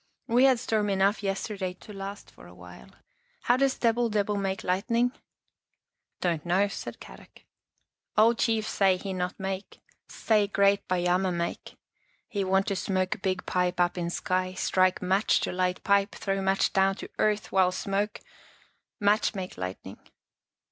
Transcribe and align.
"We 0.35 0.45
had 0.45 0.57
storm 0.57 0.89
enough 0.89 1.21
yesterday 1.21 1.75
to 1.75 1.93
last 1.93 2.31
for 2.31 2.47
awhile. 2.47 2.89
How 3.43 3.55
does 3.55 3.77
Debil 3.77 4.09
debil 4.09 4.35
make 4.35 4.63
lightning? 4.63 5.11
""Don't 6.21 6.43
know," 6.43 6.67
said 6.69 6.99
Kadok." 6.99 7.43
Old 8.17 8.39
chief 8.39 8.67
say 8.67 8.95
no 8.95 8.95
Our 8.95 8.95
Little 8.95 8.95
Australian 8.95 8.99
Cousin 8.99 9.07
he 9.07 9.13
not 9.13 9.39
make. 9.39 9.79
Say 10.09 10.47
Great 10.47 10.87
Baiame 10.87 11.31
make. 11.35 11.77
He 12.27 12.43
want 12.43 12.65
to 12.69 12.75
smoke 12.75 13.21
big 13.21 13.45
pipe 13.45 13.79
up 13.79 13.95
in 13.95 14.09
sky, 14.09 14.55
strike 14.55 15.03
match 15.03 15.39
to 15.41 15.51
light 15.51 15.83
pipe, 15.83 16.15
throw 16.15 16.41
match 16.41 16.73
down 16.73 16.95
to 16.95 17.09
earth, 17.19 17.51
while 17.51 17.71
smoke— 17.71 18.21
match 18.99 19.35
make 19.35 19.55
lightning." 19.55 19.99